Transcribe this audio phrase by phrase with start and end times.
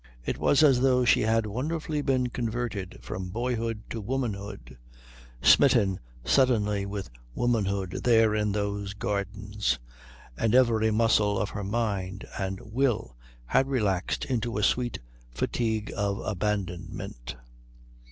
[0.25, 4.75] It was as though she had wonderfully been converted from boyhood to womanhood,
[5.43, 9.77] smitten suddenly with womanhood there in those gardens,
[10.35, 14.97] and every muscle of her mind and will had relaxed into a sweet
[15.29, 17.35] fatigue of abandonment.